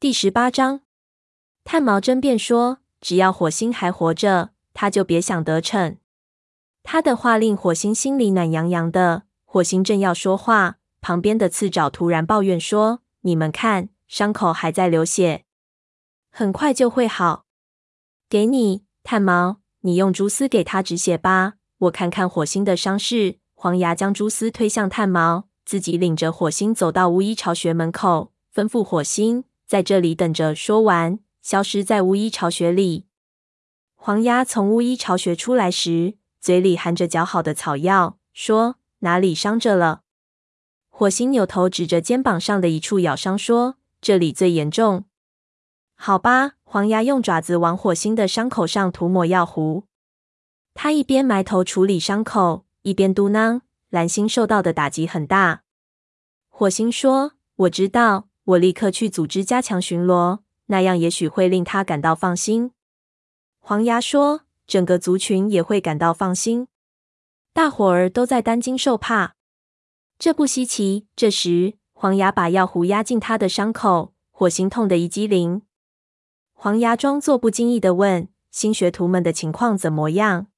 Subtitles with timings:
[0.00, 0.80] 第十八章，
[1.62, 5.98] 探毛争辩说：“只要火星还活着，他就别想得逞。”
[6.82, 9.24] 他的话令火星心里暖洋洋的。
[9.44, 15.44] 火星正要说话，旁边的刺爪突然抱怨说：“你们看，伤口还在流血，
[16.30, 17.44] 很快就会好。
[18.30, 21.56] 给你，探毛，你用蛛丝给他止血吧。
[21.76, 30.52] 我看看火星的伤势。”黄牙将蛛丝推向探毛，自己领着火星走到巫医巢穴门口，吩咐火星在这里等着。
[30.52, 33.06] 说完，消失在巫医巢穴里。
[33.94, 38.74] 黄鸭从巫医巢穴出来时，嘴里含着嚼好的草药，说
[39.06, 40.02] ：“哪里伤着了？”
[40.90, 45.04] 火星扭头指着肩膀上的一处咬伤，说：“这里最严重。”
[45.94, 49.84] 好吧，黄鸭用爪子往火星的伤口上涂抹药糊。
[50.74, 53.60] 他一边埋头处理伤口，一边嘟囔
[53.90, 55.62] ：“蓝星受到的打击很大。”
[56.50, 62.72] 火星说：“我知道，我立刻去组织加强巡逻，那样也许会令他感到放心。”
[63.58, 66.68] 黄牙说：“整个族群也会感到放心，
[67.52, 69.34] 大伙儿都在担惊受怕，
[70.18, 75.62] 这不稀奇。”这时，黄牙把药壶压进他的伤口，火星痛得一激灵。
[76.52, 80.48] 黄牙装作不经意地问：“新学徒们的情况怎么样？”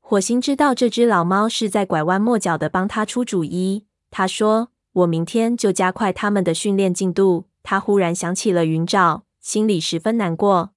[0.00, 3.86] 火星知道这只老猫是在拐弯抹角的帮他出主意。
[4.10, 10.72] 他说：“我明天就加快他们的训练进度。”他忽然想起了云爪，心里十分难过。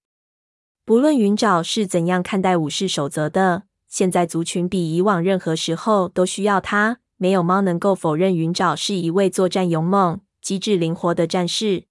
[0.86, 7.00] 不论云爪是怎样看待武士守则的，现在族群比以往任何时候都需要他。
[7.18, 11.86] 没有猫能够否认云爪是一位作战勇猛、机智灵活的战士。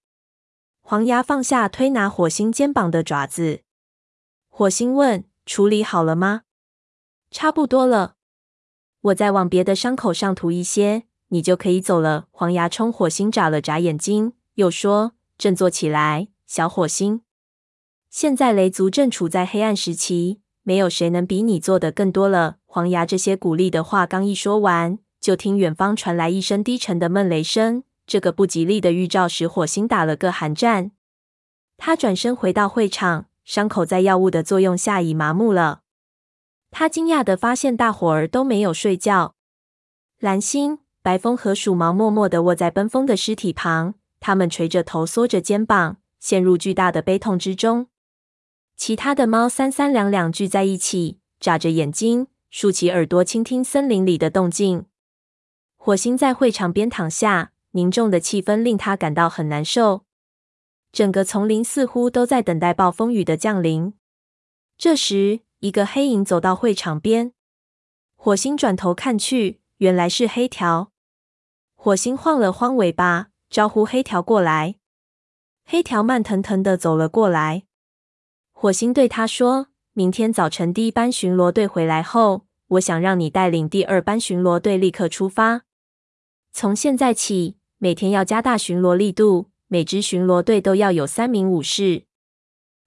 [0.81, 3.63] 黄牙放下推拿火星肩膀的爪子。
[4.49, 6.43] 火星问：“处理好了吗？”
[7.33, 8.15] 差不多了，
[9.01, 12.29] 我再往别的伤口上涂一些，你就可以走了。
[12.31, 17.23] 黄牙冲火星眨了眨眼睛，又说：“振作起来，小火星。
[18.09, 27.83] 现在雷族正处在黑暗时期，没有谁能比你做的更多了。”黄牙这些鼓励的话刚一说完，就听远方传来一声低沉的闷雷声。
[28.07, 30.93] 这个不吉利的预兆使火星打了个寒战。
[31.77, 35.81] 他转身回到会场，伤口在药物的作用下已麻木了。
[36.71, 39.35] 他惊讶地发现，大伙儿都没有睡觉。
[40.21, 47.89] 蓝星、白风和鼠毛默默地卧在奔风的尸体旁，他们垂着头，缩着肩膀，陷入巨大的悲痛之中。
[48.75, 54.87] 其他的猫三三两两聚在一起，眨着眼睛，竖起耳朵，倾听森林里的动静。
[55.77, 60.07] 火星在会场边躺下，凝重的气氛令他感到很难受。
[60.91, 63.93] 整个丛林似乎都在等待暴风雨的降临。
[64.79, 67.35] 这时，一个黑影走到会场边，
[68.17, 70.93] 火星转头看去，原来是黑条。
[71.85, 74.77] 火星晃了晃尾巴，招呼黑条过来。
[75.67, 77.65] 黑条慢腾腾的走了过来。
[78.53, 85.65] 火星对他说：“明天早晨第一班巡逻队回来后，我想让你带领第二班巡逻队立刻出发。
[86.53, 92.05] 从现在起，每天要加大巡逻力度，每支巡逻队都要有三名武士。”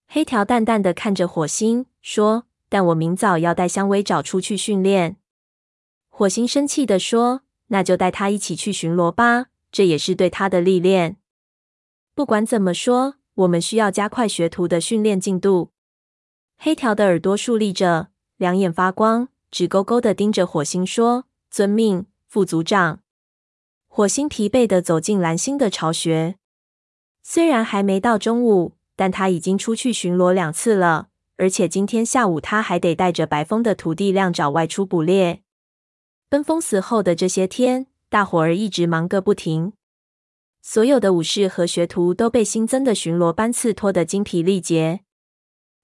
[0.09, 2.45] 黑条淡淡的看着火星说。
[2.67, 5.17] 但我明早要带香薇找出去训练。
[6.09, 11.17] 火星生气的说：“那就带他一起去巡逻吧，这也是对他的历练。
[12.13, 15.71] 不管怎么说，我们需要加快学徒的训练进度。”
[16.57, 23.01] 黑条的耳朵竖立着，两眼发光，直勾勾的盯着火星说：“遵命，副组长。”
[23.87, 26.35] 火星疲惫的走进蓝星的巢穴。
[27.21, 31.09] 虽然还没到中午，但他已经出去巡逻两次了。
[31.35, 35.43] 而且今天下午他还得带着白风的徒弟亮爪外出捕猎。
[36.29, 39.71] 奔风死后的这些天，大伙儿一直忙个不停，
[40.61, 44.99] 所有的武士和学徒都被新增的巡逻班次拖得精疲力竭。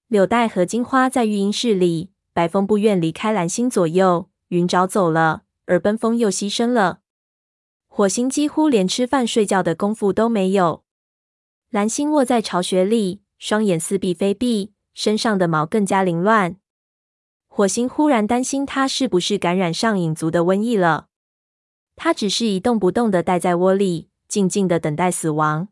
[0.06, 7.00] 柳带和金花在育婴室里，白风不愿离开蓝星左右，云沼走了，而奔风又牺牲了。
[7.88, 10.84] 火星几乎连吃饭睡觉的功夫都没有。
[11.70, 14.74] 蓝星卧在巢穴里，双眼似闭非闭。
[14.92, 16.56] 身上的毛更加凌乱。
[17.56, 21.06] 火星忽然担心他是不是感染上影族的瘟疫了。
[21.94, 25.68] 他只是一动不动地待在窝里，静静地等待死亡。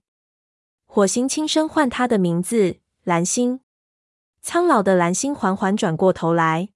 [0.86, 3.58] 火星轻声唤他的名字：“蓝星。”
[4.40, 6.68] 苍老的蓝星缓缓转过头来。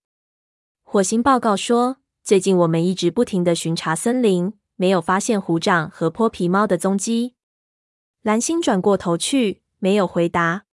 [0.82, 7.36] 火星报告说：“最近我们一直不停地巡查森林，没有发现虎掌和泼皮猫的踪迹。”
[8.22, 10.64] 蓝星转过头去，没有回答。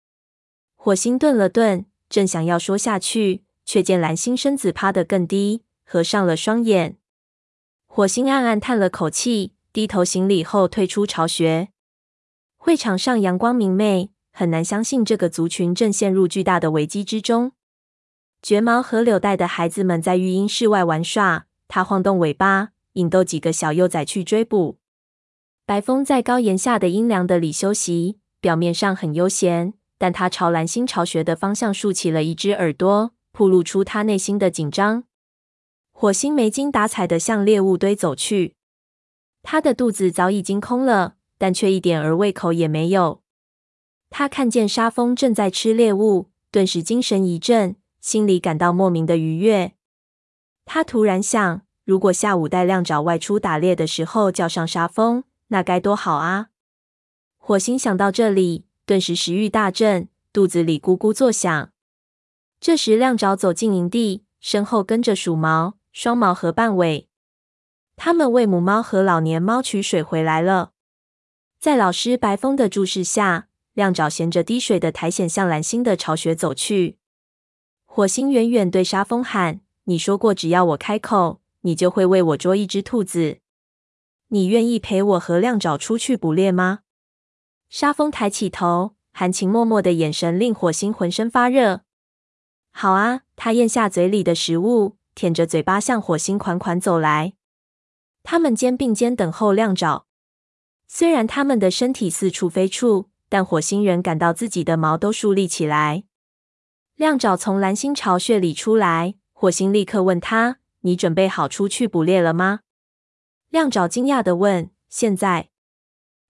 [0.73, 6.97] 火星顿了顿，正想要说下去，却见蓝星身子趴得更低，合上了双眼。
[7.87, 11.69] 火星暗暗叹了口气，低头行礼后退出巢穴。
[12.57, 17.51] 会场上阳光明媚，很难相信这个族群正陷入巨大的危机之中。
[18.41, 24.77] 卷毛和柳带的孩子们在育婴室外玩耍，它晃动尾巴，引逗几个小幼崽去追捕。
[25.65, 35.03] 白风在高檐下的阴凉的里休息，表面上很悠闲，但他朝蓝星巢穴的方向竖起了一只耳朵，暴露出他内心的紧张。
[35.91, 38.55] 火星没精打采的向猎物堆走去，
[39.41, 41.15] 他的肚子早已经空了。
[41.39, 43.21] 但却一点儿胃口也没有。
[44.09, 49.73] 他看见沙蜂正在吃猎物，顿时精神一振，心里感到莫名的愉悦。
[50.63, 56.51] 他突然想，如果下午带亮爪外出打猎的时候叫上沙蜂，那该多好啊！
[57.37, 61.72] 火星想到这里，顿时食欲大振，肚子里咕咕作响。
[62.65, 67.09] 这时，亮爪走进营地，身后跟着鼠毛、双毛和半尾。
[67.97, 70.71] 他们为母猫和老年猫取水回来了。
[71.59, 76.97] 在老师白风的注视下，亮爪衔着滴水的苔藓向蓝星的巢穴走去。
[77.83, 83.39] 火星远远对沙风喊：“你说过，只要我开口，你就会为我捉一只兔子。
[84.29, 86.79] 你愿意陪我和亮爪出去捕猎吗？”
[87.67, 91.82] 沙风抬起头，含情脉脉的眼神令火星浑身发热。
[92.75, 97.33] 好啊，他咽下嘴里的食物，舔着嘴巴向火星款款走来。
[98.23, 100.07] 他们肩并肩等候亮爪。
[100.87, 106.03] 虽然他们的身体四处飞触，但火星人感到自己的毛都竖立起来。
[106.95, 112.61] 亮爪从蓝星巢穴里出来，火星立刻问他：“你准备好出去捕猎了吗？”
[113.49, 115.49] 亮爪惊讶地问：“现在？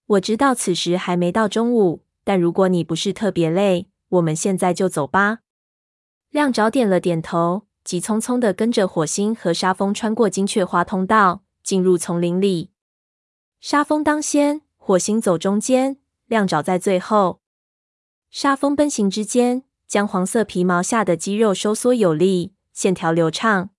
[0.06, 5.40] 我知道此时还没到中午，但如果你不是特别累，我们现在就走吧。”
[6.34, 12.72] 亮爪点了点头，急匆匆地跟着火星和沙蜂穿过金雀花通道，进入丛林里。
[13.62, 17.40] 沙蜂当先，火星走中间，亮爪在最后。
[18.32, 23.70] 沙蜂奔行之间，将黄色皮毛下的肌肉收缩有力，线条流畅。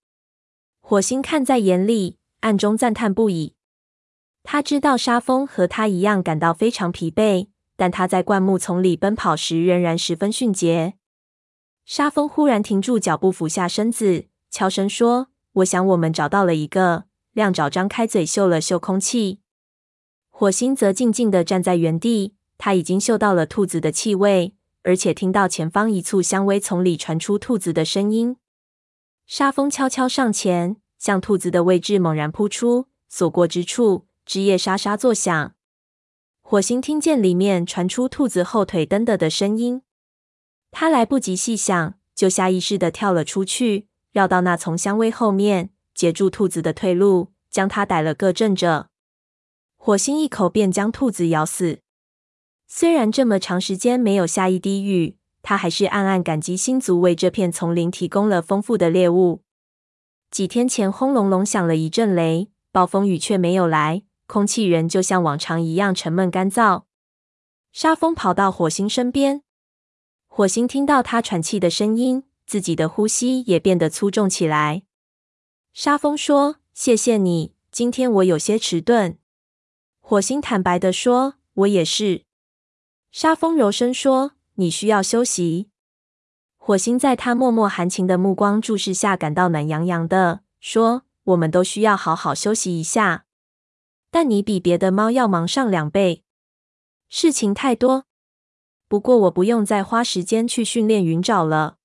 [0.81, 3.57] 火星看在眼里，暗中赞叹不已。
[4.45, 10.95] 他知道沙蜂和他一样感到非常疲惫，但他在灌木丛里奔跑时仍然十分迅捷。
[11.85, 17.05] 沙风忽然停住脚步，俯下身子，悄声说：“我想我们找到了一个。”
[17.35, 19.41] 亮爪张开嘴嗅了嗅空气。
[20.31, 28.37] 火星则静静地站在原地，他已经嗅到了兔子的气味，而且听到前方一簇香薇丛里传出兔子的声音。
[29.27, 35.55] 沙风悄悄上前，向兔子的位置猛然扑出，所过之处，枝叶沙沙作响。
[36.41, 39.83] 火星听见里面传出兔子后腿蹬的的声音，
[40.77, 48.89] 他来不及细想，就下意识地跳了出去，绕到那丛香薇后面，截住兔子的退路，将它逮了个正着。
[49.77, 51.79] 火星一口便将兔子咬死。
[52.67, 59.43] 虽然这么长时间没有下一滴雨，他还是暗暗感激星族为这片丛林提供了丰富的猎物。
[60.33, 66.83] 几天前轰隆隆响了一阵雷，暴风雨却没有来，空气仍旧像往常一样沉闷干燥。
[67.71, 69.44] 沙蜂跑到火星身边，
[70.37, 74.83] 火星听到他喘气的声音，自己的呼吸也变得粗重起来。
[75.73, 79.17] 沙峰说：“谢谢你，今天我有些迟钝。”
[80.03, 82.25] 火星坦白地说：“我也是。”
[83.13, 85.69] 沙峰柔声说：“你需要休息。”
[86.59, 93.27] 火星在他默默含情的目光注视下，感到暖洋洋的，说：“我们都需要好好休息一下。
[94.11, 96.25] 但你比别的猫要忙上两倍，
[97.09, 98.07] 事情太多。
[98.95, 101.79] 不过我不用再花时间去训练云爪了。”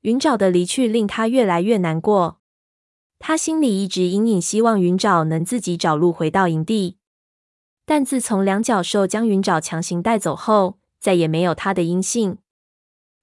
[0.00, 2.40] 云爪的离去令他越来越难过，
[3.18, 6.96] 他心里一直隐隐希望云爪能自己找路回到营地。
[7.84, 12.38] 但自从两脚兽将云爪强行带走后，再也没有他的音信。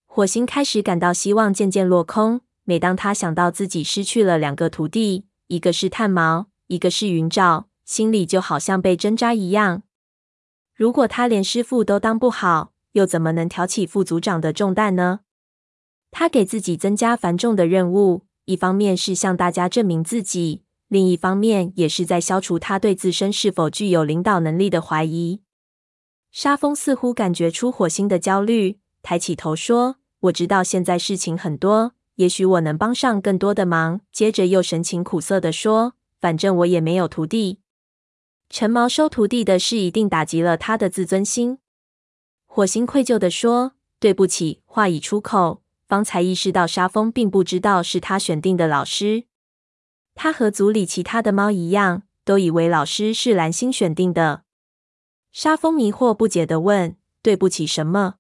[0.06, 2.42] 火星开始感到希望渐渐落空。
[2.66, 9.82] 每当他想到自己失去了两个徒弟，一个是炭毛，一个是云爪，心里就好像被针扎一样。
[10.76, 15.22] 如果他连师傅都当不好，又怎么能挑起副组长的重担呢？
[16.12, 20.64] 他给自己增加繁重的任务，一方面是向大家证明自己。
[20.88, 25.42] 另一方面，也是在消除他对自身是否具有领导能力的怀疑。
[26.32, 37.60] 沙蜂似乎感觉出火星的焦虑，抬起头说：“我知道现在事情很多，也许我能帮上更多的忙。”接着又神情苦涩地说：“反正我也没有徒弟。”
[38.50, 41.60] 陈毛收徒弟的事一定打击了他的自尊心。
[42.52, 49.26] 火星愧疚地说：“对不起。”话已出口，方才意识到沙峰并不知道是他选定的老师。
[50.16, 54.42] 他和族里其他的猫一样，都以为老师是蓝星选定的。
[55.32, 58.16] 沙峰迷惑不解地问：“对不起什么？”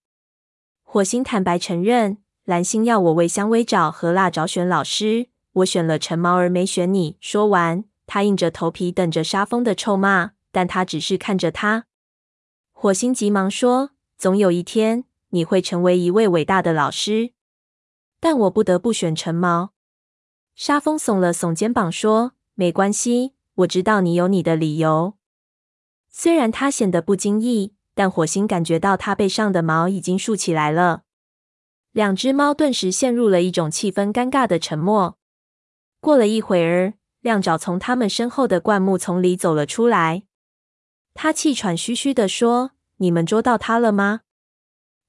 [0.86, 11.86] 火星坦白承认：“蓝星要我为香薇找和蜡找选老师，我选了陈猫而没选你。”说完，他硬着头皮等着沙峰的臭骂，但他只是看着他。
[12.72, 17.32] 火星急忙说：“总有一天，你会成为一位伟大的老师。”
[18.20, 19.72] 但我不得不选橙毛。
[20.54, 25.14] 沙风耸了耸肩膀说：“没关系，我知道你有你的理由。”
[26.12, 31.04] 虽然他显得不经意，但火星感觉到他背上的毛已经竖起来了。
[31.94, 35.18] 两只猫顿时陷入了一种气氛尴尬的沉默。
[36.02, 40.24] 过了一会儿，亮爪从他们身后的灌木丛里走了出来。
[41.14, 44.22] 他气喘吁吁地说：“你们捉到他了吗？”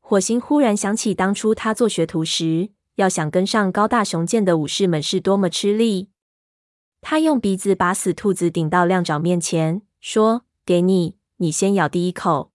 [0.00, 6.08] 火星忽然想起当初他做学徒时，要想跟上高大雄健的武士们是多么吃力。
[7.00, 12.52] 他用鼻子把死兔子顶到亮爪面前，说：“给你，你先咬第一口。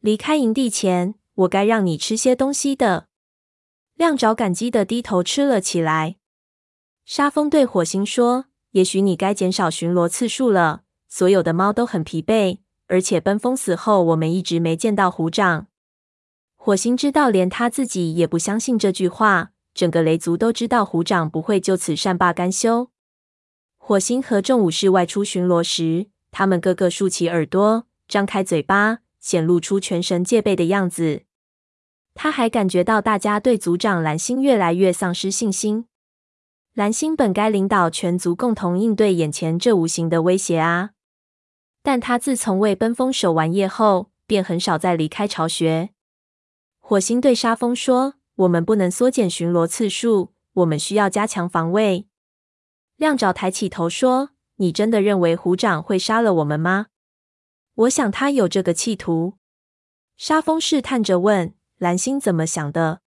[0.00, 3.08] 离开营地前，我该让你吃些东西的。”
[3.94, 6.16] 亮爪感激地低头吃了起来。
[7.04, 10.82] 沙蜂对火星说：“也许你该减少巡逻次数了。
[11.08, 12.58] 所有的猫都很疲惫，
[12.92, 15.66] 而且奔风死后，我们一直没见到虎掌。”
[16.56, 19.52] 火星知道，连他自己也不相信这句话。
[19.72, 22.90] 整个雷族都知道，虎掌不会就此善罢甘休。
[23.78, 31.22] 火星和众武士外出巡逻时，他们个个竖起耳朵，张开嘴巴，显露出全神戒备的样子。
[32.14, 35.86] 他还感觉到大家对族长蓝星越来越丧失信心。
[36.74, 40.90] 蓝星本该领导全族共同应对眼前这无形的威胁啊！
[41.82, 45.90] 但他自从为奔风守完夜后，便很少再离开巢穴。
[46.78, 52.06] 火星对沙风说：“我们不能缩减巡逻次数，我们需要加强防卫。”
[52.96, 56.86] 亮爪抬起头说：“你真的认为虎掌会杀了我们吗？”
[57.74, 59.38] 我想他有这个企图。
[60.16, 63.00] 沙风试探着问：“蓝星怎么想的？”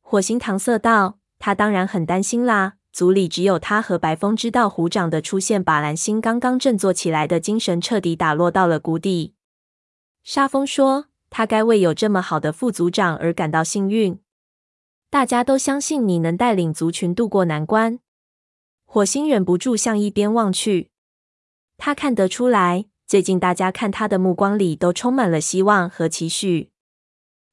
[0.00, 2.76] 火星搪塞道：“他当然很担心啦。
[2.92, 9.34] 组里只有他和白风知道虎掌的出现，把蓝星刚刚振作起来的精神彻底打落到了谷底。”
[10.24, 11.06] 沙蜂说。
[11.32, 14.18] 他该为有这么好的副族长而感到幸运。
[15.10, 18.00] 大家都相信你能带领族群渡过难关。
[18.84, 20.90] 火星忍不住向一边望去，
[21.78, 26.70] 他看得出来，最近大家看他的目光里都充满了希望和期许。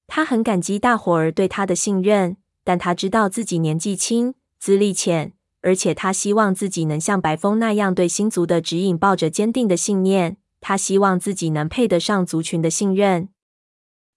[0.08, 10.38] 他很感激大伙儿对他的信任，但他知道自己年纪轻、资历浅，而且他希望自己能像白风那样对星族的指引抱着坚定的信念。
[10.60, 13.30] 他希望自己能配得上族群的信任。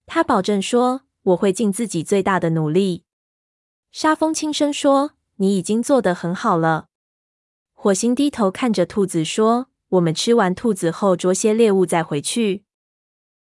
[0.07, 3.03] 他保证说：“我会尽自己最大的努力。”
[3.91, 6.87] 沙风轻声说：“你已经做得很好了。”
[7.73, 12.63] 火星低头看着兔子说：“我们吃完兔子后捉些猎物再回去。”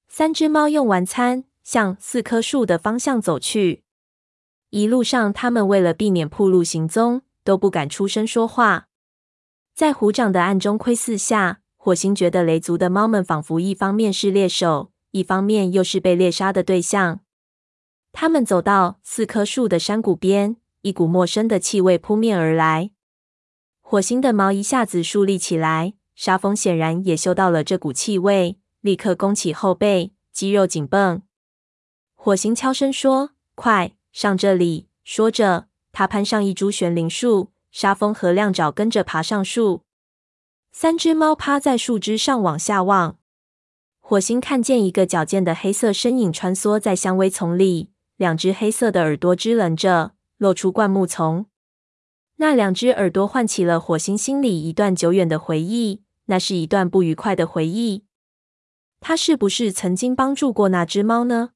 [0.08, 3.84] 三只猫用完餐，向四棵树的方向走去。
[4.70, 8.88] 一路上，他们为了避免暴露行踪，都不敢出声说话。
[9.74, 14.92] 在虎掌的暗中窥视下，火星觉得雷族的猫们仿佛一方面是猎手。
[15.12, 17.20] 一方面又是被猎杀的对象。
[18.12, 22.90] 他们走到四棵树的山谷边，一股陌生的气味扑面而来。
[23.80, 31.22] 火星的毛一下子竖立起来，沙风显然也嗅到了这股气味，立刻弓起后背，肌肉紧绷。
[32.14, 39.82] 火星悄声说：“快上这里！”说着，他攀上一株悬铃树，沙风和亮爪跟着爬上树。
[40.72, 43.18] 三只猫趴在树枝上往下望。
[44.00, 51.44] 火星看见一个矫健的黑色身影穿梭在香薇丛里，两只黑色的耳朵支棱着，露出灌木丛。
[52.36, 58.04] 那两只耳朵唤起了火星心里一段久远的回忆，那是一段不愉快的回忆。
[58.98, 61.50] 他是不是曾经帮助过那只猫呢？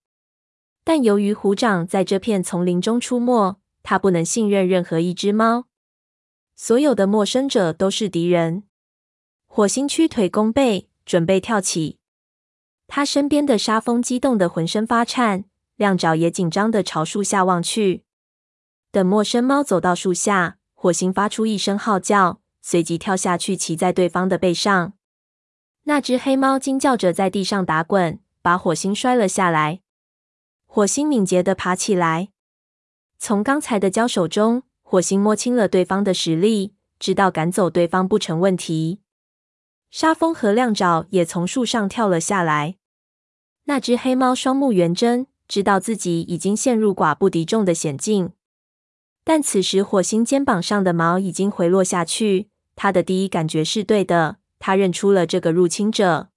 [0.83, 5.67] 但由于虎掌在这片丛林中出没，他不能信任任何一只猫。
[6.57, 8.65] 所有的陌生者都是敌人。
[9.47, 11.99] 火星屈腿弓背，准备跳起。
[12.87, 15.45] 他身边的沙蜂激动的浑身发颤，
[15.77, 18.05] 亮爪也紧张的朝树下望去。
[18.91, 24.95] 等陌生猫走到树下，火星发出一声号叫，随即跳下去，骑在对方的背上。
[25.85, 29.81] 那只黑猫惊叫着在地上打滚，把火星摔了下来。
[30.73, 32.29] 火星敏捷地爬起来，
[33.19, 39.01] 从刚才的交手中，火星摸清了对方的实力，知道赶走对方不成问题。
[39.91, 42.77] 沙风和亮爪也从树上跳了下来。
[43.65, 48.31] 那只黑猫双目圆睁，知道自己已经陷入寡不敌众的险境。
[49.25, 52.49] 但此时，火星肩膀上的毛已经回落下去。
[52.77, 56.29] 他的第一感觉是对的，他认出了这个入侵者。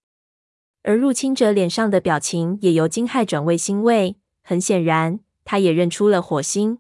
[0.82, 4.18] 而入侵者脸上的表情也由惊骇转为欣慰。
[4.44, 6.80] 很显然，他也认出了火星。